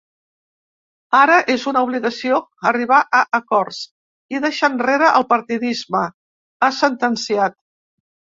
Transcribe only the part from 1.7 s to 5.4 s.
una obligació arribar a acords i deixar enrere el